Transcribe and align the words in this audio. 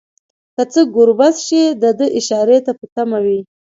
که 0.55 0.63
څه 0.71 0.81
ګړبړ 0.95 1.33
شي 1.45 1.61
دده 1.83 2.05
اشارې 2.19 2.57
ته 2.65 2.71
په 2.79 2.85
تمه 2.95 3.17
وي. 3.25 3.39